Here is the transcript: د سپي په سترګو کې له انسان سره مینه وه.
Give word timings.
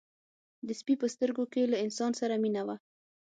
د 0.67 0.69
سپي 0.79 0.93
په 1.01 1.07
سترګو 1.13 1.43
کې 1.53 1.69
له 1.71 1.77
انسان 1.85 2.11
سره 2.21 2.35
مینه 2.43 2.61
وه. 2.67 2.75